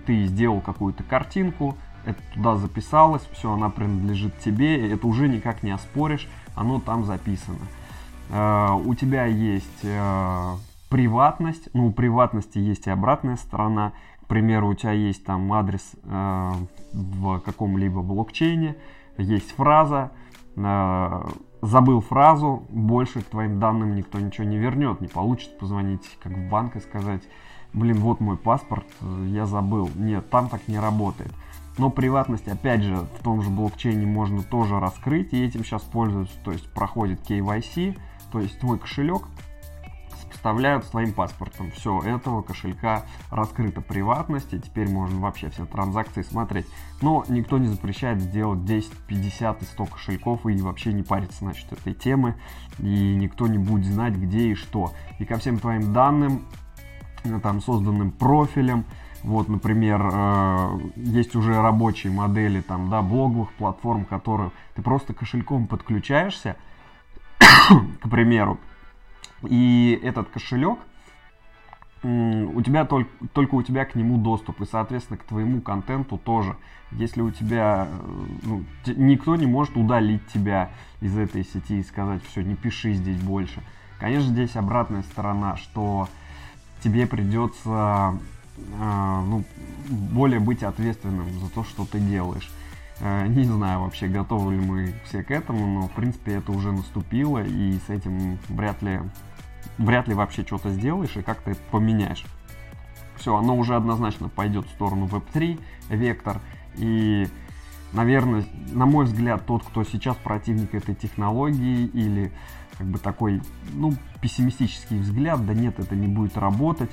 ты 0.05 0.25
сделал 0.25 0.60
какую-то 0.60 1.01
картинку, 1.03 1.77
это 2.05 2.19
туда 2.33 2.55
записалось, 2.55 3.21
все, 3.31 3.51
она 3.51 3.69
принадлежит 3.69 4.38
тебе, 4.39 4.91
это 4.91 5.07
уже 5.07 5.27
никак 5.27 5.63
не 5.63 5.71
оспоришь, 5.71 6.27
оно 6.55 6.79
там 6.79 7.05
записано. 7.05 7.60
Э, 8.29 8.71
у 8.74 8.95
тебя 8.95 9.25
есть 9.25 9.83
э, 9.83 10.55
приватность, 10.89 11.69
ну, 11.74 11.88
у 11.88 11.91
приватности 11.91 12.57
есть 12.57 12.88
и 12.88 12.89
обратная 12.89 13.36
сторона. 13.36 13.93
Примеру, 14.31 14.69
у 14.69 14.73
тебя 14.73 14.93
есть 14.93 15.25
там 15.25 15.51
адрес 15.51 15.91
э, 16.05 16.51
в 16.93 17.39
каком-либо 17.39 18.01
блокчейне, 18.01 18.77
есть 19.17 19.51
фраза, 19.51 20.11
забыл 20.55 22.00
фразу, 22.00 22.63
больше 22.69 23.23
к 23.23 23.25
твоим 23.25 23.59
данным 23.59 23.93
никто 23.93 24.21
ничего 24.21 24.47
не 24.47 24.57
вернет, 24.57 25.01
не 25.01 25.09
получит 25.09 25.57
позвонить 25.57 26.17
как 26.23 26.31
в 26.31 26.50
банк 26.50 26.77
и 26.77 26.79
сказать, 26.79 27.23
блин, 27.73 27.97
вот 27.97 28.21
мой 28.21 28.38
паспорт, 28.38 28.85
я 29.25 29.45
забыл. 29.45 29.89
Нет, 29.95 30.29
там 30.29 30.47
так 30.47 30.65
не 30.69 30.79
работает. 30.79 31.33
Но 31.77 31.89
приватность, 31.89 32.47
опять 32.47 32.83
же, 32.83 32.95
в 32.95 33.23
том 33.23 33.41
же 33.41 33.50
блокчейне 33.50 34.05
можно 34.05 34.43
тоже 34.43 34.79
раскрыть, 34.79 35.33
и 35.33 35.43
этим 35.43 35.65
сейчас 35.65 35.81
пользуются, 35.81 36.38
то 36.45 36.53
есть 36.53 36.73
проходит 36.73 37.19
KYC, 37.29 38.00
то 38.31 38.39
есть 38.39 38.57
твой 38.61 38.79
кошелек 38.79 39.23
сопоставляют 40.41 40.86
с 40.86 40.89
твоим 40.89 41.13
паспортом. 41.13 41.71
Все, 41.71 42.01
этого 42.01 42.41
кошелька 42.41 43.03
раскрыта 43.29 43.81
приватность, 43.81 44.53
и 44.53 44.60
теперь 44.60 44.89
можно 44.89 45.19
вообще 45.19 45.50
все 45.50 45.65
транзакции 45.65 46.24
смотреть. 46.24 46.65
Но 47.01 47.24
никто 47.29 47.60
не 47.60 47.67
запрещает 47.67 48.19
сделать 48.19 48.65
10, 48.65 48.91
50 49.07 49.62
и 49.62 49.65
100 49.65 49.86
кошельков 49.86 50.45
и 50.48 50.60
вообще 50.62 50.93
не 50.93 51.03
париться, 51.03 51.39
значит, 51.39 51.71
этой 51.71 51.93
темы. 51.93 52.36
И 52.79 53.15
никто 53.15 53.48
не 53.48 53.60
будет 53.60 53.86
знать, 53.86 54.15
где 54.15 54.50
и 54.50 54.55
что. 54.55 54.93
И 55.19 55.25
ко 55.25 55.38
всем 55.38 55.60
твоим 55.60 55.93
данным, 55.93 56.48
э, 57.24 57.39
там, 57.41 57.62
созданным 57.62 58.12
профилем, 58.12 58.86
вот, 59.24 59.48
например, 59.48 60.10
э, 60.12 60.79
есть 60.95 61.36
уже 61.36 61.62
рабочие 61.62 62.12
модели 62.12 62.62
там, 62.62 62.89
да, 62.89 63.03
блоговых 63.03 63.51
платформ, 63.53 64.05
которые 64.05 64.50
ты 64.75 64.81
просто 64.81 65.13
кошельком 65.13 65.67
подключаешься, 65.67 66.55
к 68.01 68.10
примеру, 68.10 68.57
и 69.43 70.00
этот 70.03 70.29
кошелек, 70.29 70.79
у 72.03 72.62
тебя 72.63 72.86
только, 72.86 73.12
только 73.33 73.55
у 73.55 73.62
тебя 73.62 73.86
к 73.86 73.93
нему 73.93 74.17
доступ, 74.17 74.62
и, 74.62 74.65
соответственно, 74.65 75.17
к 75.17 75.24
твоему 75.24 75.62
контенту 75.62 76.17
тоже. 76.17 76.55
Если 76.91 77.21
у 77.21 77.29
тебя, 77.29 77.88
э, 77.89 78.25
ну, 78.41 78.63
никто 78.88 79.36
не 79.36 79.45
может 79.45 79.77
удалить 79.77 80.25
тебя 80.27 80.71
из 81.00 81.15
этой 81.15 81.45
сети 81.45 81.79
и 81.79 81.83
сказать, 81.83 82.24
все, 82.24 82.41
не 82.41 82.55
пиши 82.55 82.93
здесь 82.93 83.21
больше. 83.21 83.62
Конечно, 84.00 84.29
здесь 84.29 84.55
обратная 84.55 85.03
сторона, 85.03 85.57
что 85.57 86.10
тебе 86.83 87.05
придется 87.05 88.17
э, 88.57 89.21
ну, 89.27 89.43
более 89.88 90.39
быть 90.39 90.63
ответственным 90.63 91.29
за 91.39 91.51
то, 91.51 91.63
что 91.63 91.86
ты 91.86 92.00
делаешь. 92.00 92.51
Э, 93.00 93.27
не 93.27 93.43
знаю 93.43 93.81
вообще, 93.81 94.07
готовы 94.07 94.55
ли 94.55 94.60
мы 94.60 94.93
все 95.05 95.24
к 95.24 95.29
этому, 95.29 95.67
но 95.67 95.88
в 95.88 95.91
принципе 95.91 96.33
это 96.33 96.51
уже 96.51 96.71
наступило, 96.71 97.43
и 97.43 97.77
с 97.88 97.89
этим 97.89 98.39
вряд 98.50 98.81
ли, 98.81 99.01
вряд 99.77 100.08
ли 100.08 100.13
вообще 100.13 100.44
что-то 100.44 100.70
сделаешь 100.70 101.15
и 101.15 101.22
как-то 101.22 101.51
это 101.51 101.62
поменяешь. 101.72 102.25
Все, 103.15 103.36
оно 103.36 103.56
уже 103.56 103.75
однозначно 103.75 104.30
пойдет 104.30 104.65
в 104.65 104.70
сторону 104.70 105.06
Web3, 105.06 105.60
вектор, 105.89 106.39
и, 106.75 107.27
наверное, 107.94 108.46
на 108.72 108.86
мой 108.86 109.06
взгляд, 109.06 109.46
тот, 109.46 109.63
кто 109.63 109.84
сейчас 109.84 110.15
противник 110.18 110.74
этой 110.74 110.96
технологии 110.96 111.86
или 111.86 112.32
как 112.77 112.88
бы 112.88 112.98
такой, 112.98 113.41
ну, 113.74 113.94
пессимистический 114.22 115.00
взгляд, 115.00 115.46
да 115.46 115.53
нет, 115.53 115.80
это 115.80 115.96
не 115.96 116.08
будет 116.08 116.38
работать, 116.38 116.89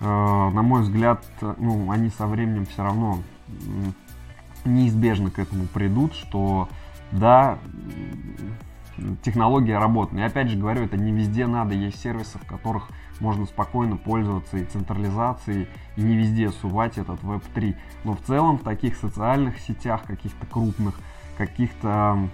э, 0.00 0.04
на 0.04 0.62
мой 0.62 0.82
взгляд, 0.82 1.24
ну, 1.58 1.90
они 1.90 2.08
со 2.08 2.26
временем 2.26 2.64
все 2.66 2.82
равно 2.82 3.18
неизбежно 4.64 5.30
к 5.30 5.38
этому 5.38 5.66
придут, 5.66 6.14
что 6.14 6.68
да, 7.12 7.58
технология 9.22 9.78
работает. 9.78 10.20
И 10.20 10.22
опять 10.22 10.48
же 10.48 10.58
говорю, 10.58 10.84
это 10.84 10.96
не 10.96 11.12
везде 11.12 11.46
надо. 11.46 11.74
Есть 11.74 12.00
сервисы, 12.00 12.38
в 12.38 12.46
которых 12.46 12.88
можно 13.20 13.46
спокойно 13.46 13.96
пользоваться 13.96 14.58
и 14.58 14.64
централизацией, 14.64 15.68
и 15.96 16.02
не 16.02 16.16
везде 16.16 16.50
сувать 16.50 16.98
этот 16.98 17.22
Web3. 17.22 17.74
Но 18.04 18.14
в 18.14 18.20
целом 18.22 18.58
в 18.58 18.62
таких 18.62 18.96
социальных 18.96 19.58
сетях, 19.60 20.02
каких-то 20.04 20.46
крупных, 20.46 20.94
каких-то 21.38 22.28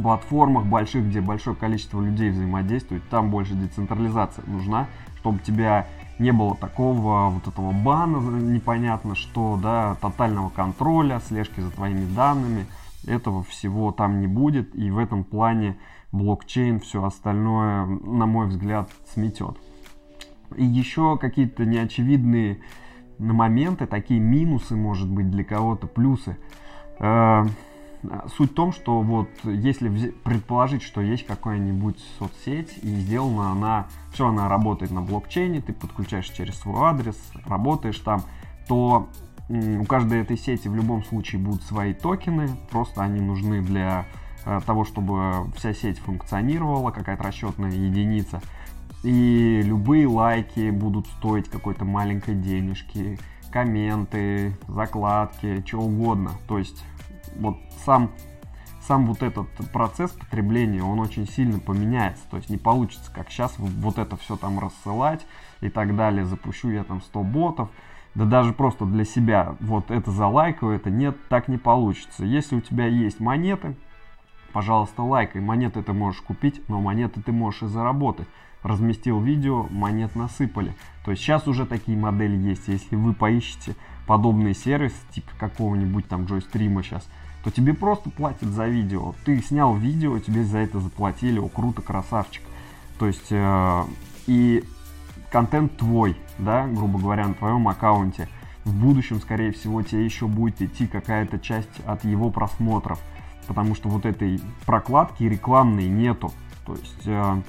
платформах 0.00 0.64
больших, 0.66 1.06
где 1.06 1.20
большое 1.20 1.56
количество 1.56 2.00
людей 2.00 2.30
взаимодействует, 2.30 3.08
там 3.08 3.30
больше 3.30 3.54
децентрализация 3.54 4.44
нужна, 4.46 4.86
чтобы 5.16 5.40
тебя 5.40 5.86
не 6.18 6.32
было 6.32 6.54
такого 6.54 7.30
вот 7.30 7.48
этого 7.48 7.72
бана 7.72 8.18
непонятно 8.18 9.16
что, 9.16 9.58
да, 9.60 9.96
тотального 10.00 10.50
контроля, 10.50 11.20
слежки 11.26 11.60
за 11.60 11.70
твоими 11.70 12.04
данными. 12.14 12.66
Этого 13.06 13.42
всего 13.42 13.92
там 13.92 14.20
не 14.20 14.26
будет, 14.26 14.74
и 14.74 14.90
в 14.90 14.98
этом 14.98 15.24
плане 15.24 15.78
блокчейн 16.12 16.80
все 16.80 17.04
остальное, 17.04 17.86
на 17.86 18.26
мой 18.26 18.46
взгляд, 18.46 18.90
сметет. 19.12 19.56
И 20.56 20.64
еще 20.64 21.16
какие-то 21.16 21.64
неочевидные 21.64 22.60
моменты, 23.18 23.86
такие 23.86 24.20
минусы, 24.20 24.76
может 24.76 25.08
быть, 25.08 25.30
для 25.30 25.44
кого-то 25.44 25.86
плюсы. 25.86 26.36
Э, 26.98 27.44
Суть 28.34 28.52
в 28.52 28.54
том, 28.54 28.72
что 28.72 29.02
вот 29.02 29.28
если 29.44 29.90
предположить, 30.24 30.82
что 30.82 31.02
есть 31.02 31.26
какая-нибудь 31.26 31.98
соцсеть 32.18 32.78
и 32.82 32.88
сделана 32.88 33.52
она, 33.52 33.88
все, 34.14 34.28
она 34.28 34.48
работает 34.48 34.90
на 34.90 35.02
блокчейне, 35.02 35.60
ты 35.60 35.74
подключаешь 35.74 36.30
через 36.30 36.58
свой 36.58 36.80
адрес, 36.88 37.16
работаешь 37.44 37.98
там, 37.98 38.22
то 38.68 39.10
у 39.50 39.84
каждой 39.84 40.20
этой 40.20 40.38
сети 40.38 40.68
в 40.68 40.76
любом 40.76 41.02
случае 41.04 41.40
будут 41.40 41.62
свои 41.64 41.92
токены, 41.92 42.48
просто 42.70 43.02
они 43.02 43.20
нужны 43.20 43.62
для 43.62 44.06
э, 44.44 44.60
того, 44.64 44.84
чтобы 44.84 45.50
вся 45.56 45.74
сеть 45.74 45.98
функционировала, 45.98 46.92
какая-то 46.92 47.24
расчетная 47.24 47.72
единица. 47.72 48.40
и 49.02 49.62
любые 49.64 50.06
лайки 50.06 50.70
будут 50.70 51.06
стоить 51.06 51.48
какой-то 51.48 51.84
маленькой 51.84 52.36
денежки, 52.36 53.18
комменты, 53.50 54.56
закладки, 54.68 55.64
что 55.66 55.78
угодно. 55.78 56.32
То 56.46 56.58
есть 56.58 56.84
вот 57.36 57.56
сам, 57.84 58.12
сам 58.86 59.06
вот 59.06 59.22
этот 59.22 59.48
процесс 59.72 60.12
потребления, 60.12 60.84
он 60.84 61.00
очень 61.00 61.26
сильно 61.26 61.58
поменяется. 61.58 62.22
То 62.30 62.36
есть 62.36 62.50
не 62.50 62.58
получится, 62.58 63.10
как 63.12 63.30
сейчас, 63.30 63.54
вот 63.58 63.98
это 63.98 64.16
все 64.16 64.36
там 64.36 64.60
рассылать 64.60 65.26
и 65.60 65.70
так 65.70 65.96
далее. 65.96 66.24
Запущу 66.24 66.70
я 66.70 66.84
там 66.84 67.02
100 67.02 67.22
ботов. 67.24 67.68
Да 68.14 68.24
даже 68.24 68.52
просто 68.52 68.84
для 68.86 69.04
себя 69.04 69.56
вот 69.60 69.90
это 69.90 70.10
залайкаю, 70.10 70.72
это 70.72 70.90
нет, 70.90 71.16
так 71.28 71.48
не 71.48 71.58
получится. 71.58 72.24
Если 72.24 72.56
у 72.56 72.60
тебя 72.60 72.86
есть 72.86 73.20
монеты, 73.20 73.76
пожалуйста, 74.52 75.02
лайкай. 75.02 75.40
Монеты 75.40 75.82
ты 75.82 75.92
можешь 75.92 76.20
купить, 76.20 76.60
но 76.68 76.80
монеты 76.80 77.22
ты 77.22 77.32
можешь 77.32 77.62
и 77.62 77.66
заработать. 77.66 78.26
Разместил 78.62 79.20
видео, 79.20 79.66
монет 79.70 80.16
насыпали. 80.16 80.74
То 81.04 81.12
есть 81.12 81.22
сейчас 81.22 81.46
уже 81.48 81.66
такие 81.66 81.96
модели 81.96 82.36
есть. 82.36 82.68
Если 82.68 82.96
вы 82.96 83.14
поищете 83.14 83.74
подобные 84.06 84.54
сервисы, 84.54 84.96
типа 85.14 85.30
какого-нибудь 85.38 86.08
там 86.08 86.26
джойстрима 86.26 86.82
сейчас, 86.82 87.08
то 87.42 87.50
тебе 87.50 87.72
просто 87.72 88.10
платят 88.10 88.48
за 88.48 88.66
видео. 88.66 89.14
Ты 89.24 89.40
снял 89.40 89.74
видео, 89.74 90.18
тебе 90.18 90.44
за 90.44 90.58
это 90.58 90.78
заплатили, 90.80 91.38
о, 91.38 91.48
круто, 91.48 91.80
красавчик. 91.80 92.42
То 92.98 93.06
есть, 93.06 93.28
э, 93.30 93.84
и 94.26 94.62
контент 95.30 95.76
твой, 95.76 96.16
да, 96.38 96.66
грубо 96.66 96.98
говоря, 96.98 97.28
на 97.28 97.34
твоем 97.34 97.66
аккаунте. 97.68 98.28
В 98.64 98.74
будущем, 98.74 99.20
скорее 99.20 99.52
всего, 99.52 99.82
тебе 99.82 100.04
еще 100.04 100.26
будет 100.26 100.60
идти 100.60 100.86
какая-то 100.86 101.38
часть 101.38 101.80
от 101.86 102.04
его 102.04 102.30
просмотров, 102.30 103.00
потому 103.46 103.74
что 103.74 103.88
вот 103.88 104.04
этой 104.04 104.40
прокладки 104.66 105.24
рекламной 105.24 105.88
нету. 105.88 106.32
То 106.66 106.74
есть, 106.74 107.06
э, 107.06 107.42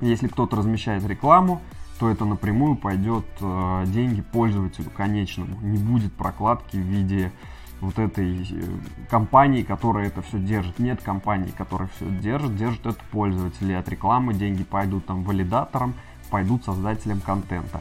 если 0.00 0.28
кто-то 0.28 0.56
размещает 0.56 1.04
рекламу, 1.06 1.60
то 1.98 2.10
это 2.10 2.24
напрямую 2.24 2.76
пойдет 2.76 3.24
э, 3.40 3.84
деньги 3.86 4.20
пользователю 4.20 4.90
конечному. 4.90 5.58
Не 5.62 5.78
будет 5.78 6.12
прокладки 6.12 6.76
в 6.76 6.80
виде 6.80 7.32
вот 7.80 7.98
этой 7.98 8.42
э, 8.42 8.62
компании, 9.10 9.62
которая 9.62 10.06
это 10.06 10.22
все 10.22 10.38
держит. 10.38 10.78
Нет 10.78 11.02
компании, 11.02 11.52
которая 11.56 11.88
все 11.96 12.08
держит, 12.08 12.56
держит 12.56 12.86
это 12.86 13.00
пользователи. 13.10 13.72
От 13.72 13.88
рекламы 13.88 14.34
деньги 14.34 14.64
пойдут 14.64 15.06
там 15.06 15.22
валидаторам, 15.24 15.94
пойдут 16.30 16.64
создателям 16.64 17.20
контента. 17.20 17.80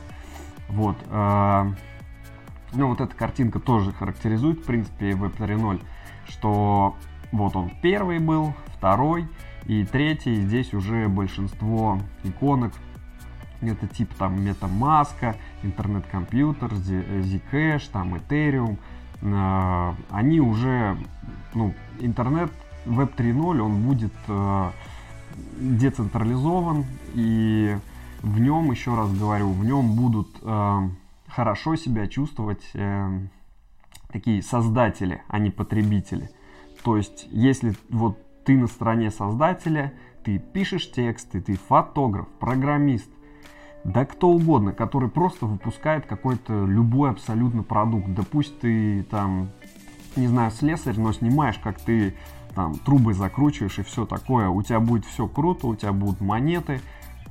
Вот. 0.69 0.97
Э, 1.09 1.71
ну, 2.73 2.89
вот 2.89 3.01
эта 3.01 3.15
картинка 3.15 3.59
тоже 3.59 3.91
характеризует, 3.93 4.59
в 4.59 4.63
принципе, 4.63 5.11
Web 5.11 5.37
3.0, 5.37 5.81
что 6.27 6.95
вот 7.31 7.55
он 7.55 7.71
первый 7.81 8.19
был, 8.19 8.53
второй 8.77 9.27
и 9.65 9.85
третий. 9.85 10.41
Здесь 10.41 10.73
уже 10.73 11.07
большинство 11.07 11.99
иконок 12.23 12.73
это 13.61 13.87
типа 13.87 14.13
там 14.15 14.35
MetaMask, 14.35 15.35
интернет-компьютер, 15.63 16.73
Zcash, 16.73 17.89
там 17.91 18.15
Ethereum. 18.15 18.77
Э, 19.21 19.93
они 20.09 20.39
уже, 20.39 20.97
ну, 21.53 21.73
интернет 21.99 22.51
Web 22.85 23.15
3.0, 23.15 23.59
он 23.59 23.81
будет 23.83 24.13
э, 24.27 24.71
децентрализован 25.57 26.85
и 27.13 27.77
в 28.25 28.39
нем, 28.39 28.71
еще 28.71 28.95
раз 28.95 29.13
говорю, 29.13 29.51
в 29.51 29.63
нем 29.63 29.95
будут 29.95 30.35
э, 30.41 30.89
хорошо 31.27 31.75
себя 31.75 32.07
чувствовать 32.07 32.63
э, 32.73 33.19
такие 34.11 34.41
создатели, 34.41 35.21
а 35.27 35.37
не 35.37 35.51
потребители. 35.51 36.31
То 36.83 36.97
есть, 36.97 37.27
если 37.29 37.75
вот 37.89 38.17
ты 38.43 38.57
на 38.57 38.65
стороне 38.65 39.11
создателя, 39.11 39.93
ты 40.23 40.39
пишешь 40.39 40.91
тексты, 40.91 41.39
ты 41.39 41.55
фотограф, 41.55 42.27
программист, 42.39 43.09
да 43.83 44.05
кто 44.05 44.29
угодно, 44.29 44.73
который 44.73 45.09
просто 45.09 45.45
выпускает 45.45 46.07
какой-то 46.07 46.65
любой 46.65 47.11
абсолютно 47.11 47.61
продукт. 47.61 48.11
Да 48.15 48.23
пусть 48.23 48.59
ты 48.59 49.03
там, 49.03 49.51
не 50.15 50.25
знаю, 50.25 50.49
слесарь, 50.49 50.99
но 50.99 51.13
снимаешь, 51.13 51.59
как 51.59 51.79
ты 51.79 52.15
там 52.55 52.73
трубы 52.73 53.13
закручиваешь 53.13 53.77
и 53.77 53.83
все 53.83 54.07
такое. 54.07 54.49
У 54.49 54.63
тебя 54.63 54.79
будет 54.79 55.05
все 55.05 55.27
круто, 55.27 55.67
у 55.67 55.75
тебя 55.75 55.93
будут 55.93 56.21
монеты, 56.21 56.81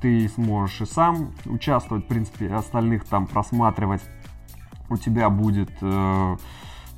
ты 0.01 0.27
сможешь 0.29 0.81
и 0.81 0.85
сам 0.85 1.31
участвовать, 1.45 2.05
в 2.05 2.07
принципе, 2.07 2.53
остальных 2.53 3.05
там 3.05 3.27
просматривать. 3.27 4.01
У 4.89 4.97
тебя 4.97 5.29
будет, 5.29 5.71
э, 5.81 6.37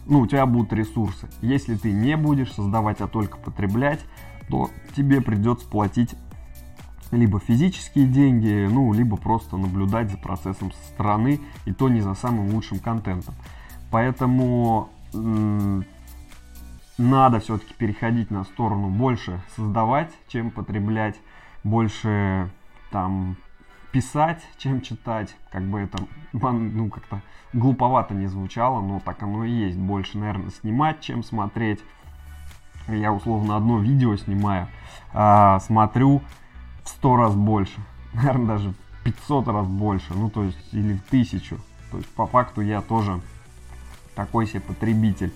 ну, 0.05 0.19
у 0.19 0.27
тебя 0.27 0.45
будут 0.45 0.73
ресурсы. 0.73 1.29
Если 1.41 1.75
ты 1.75 1.91
не 1.91 2.17
будешь 2.17 2.53
создавать, 2.53 3.01
а 3.01 3.07
только 3.07 3.37
потреблять, 3.37 4.01
то 4.49 4.69
тебе 4.95 5.21
придется 5.21 5.67
платить 5.67 6.15
либо 7.11 7.39
физические 7.39 8.05
деньги, 8.05 8.67
ну, 8.69 8.91
либо 8.91 9.15
просто 9.17 9.57
наблюдать 9.57 10.11
за 10.11 10.17
процессом 10.17 10.71
со 10.71 10.83
стороны, 10.89 11.39
и 11.65 11.73
то 11.73 11.87
не 11.89 12.01
за 12.01 12.13
самым 12.13 12.53
лучшим 12.53 12.79
контентом. 12.79 13.33
Поэтому 13.91 14.89
надо 16.97 17.39
все-таки 17.39 17.73
переходить 17.73 18.31
на 18.31 18.43
сторону 18.43 18.89
больше 18.89 19.41
создавать, 19.55 20.11
чем 20.27 20.51
потреблять, 20.51 21.15
больше 21.63 22.49
там 22.91 23.37
писать, 23.91 24.41
чем 24.57 24.81
читать, 24.81 25.35
как 25.51 25.63
бы 25.63 25.79
это, 25.79 25.97
ну, 26.33 26.89
как-то 26.89 27.21
глуповато 27.53 28.13
не 28.13 28.27
звучало, 28.27 28.81
но 28.81 28.99
так 28.99 29.23
оно 29.23 29.43
и 29.43 29.51
есть. 29.51 29.77
Больше, 29.77 30.17
наверное, 30.17 30.51
снимать, 30.51 31.01
чем 31.01 31.23
смотреть. 31.23 31.79
Я 32.87 33.11
условно 33.11 33.57
одно 33.57 33.79
видео 33.79 34.15
снимаю, 34.15 34.67
а, 35.13 35.59
смотрю 35.59 36.21
в 36.83 36.89
сто 36.89 37.17
раз 37.17 37.35
больше, 37.35 37.79
наверное, 38.13 38.47
даже 38.47 38.69
в 38.69 39.03
500 39.03 39.47
раз 39.49 39.67
больше, 39.67 40.13
ну, 40.13 40.29
то 40.29 40.43
есть, 40.43 40.73
или 40.73 40.93
в 40.93 41.01
тысячу. 41.03 41.57
То 41.91 41.97
есть, 41.97 42.09
по 42.15 42.27
факту 42.27 42.61
я 42.61 42.81
тоже 42.81 43.19
такой 44.15 44.47
себе 44.47 44.61
потребитель 44.61 45.33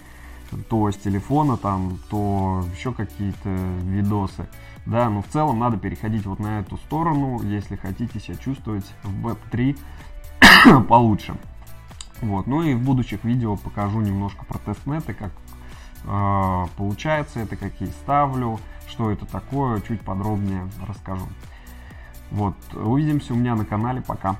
то 0.69 0.91
с 0.91 0.97
телефона 0.97 1.57
там, 1.57 1.99
то 2.09 2.63
еще 2.75 2.93
какие-то 2.93 3.49
видосы. 3.83 4.47
Да, 4.85 5.09
но 5.09 5.21
в 5.21 5.27
целом 5.27 5.59
надо 5.59 5.77
переходить 5.77 6.25
вот 6.25 6.39
на 6.39 6.59
эту 6.59 6.77
сторону, 6.77 7.41
если 7.43 7.75
хотите 7.75 8.19
себя 8.19 8.35
чувствовать 8.37 8.85
в 9.03 9.27
Web3 9.27 9.77
получше. 10.87 11.35
Вот, 12.21 12.47
ну 12.47 12.61
и 12.61 12.73
в 12.73 12.83
будущих 12.83 13.23
видео 13.23 13.55
покажу 13.55 13.99
немножко 13.99 14.45
про 14.45 14.59
тестнеты, 14.59 15.13
как 15.13 15.31
э, 16.05 16.65
получается 16.77 17.39
это, 17.39 17.55
какие 17.55 17.89
ставлю, 17.89 18.59
что 18.87 19.09
это 19.11 19.25
такое, 19.25 19.81
чуть 19.81 20.01
подробнее 20.01 20.69
расскажу. 20.87 21.27
Вот, 22.29 22.55
увидимся 22.73 23.33
у 23.33 23.37
меня 23.37 23.55
на 23.55 23.65
канале, 23.65 24.01
пока. 24.01 24.37